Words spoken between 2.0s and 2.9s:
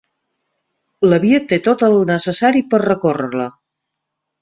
necessari per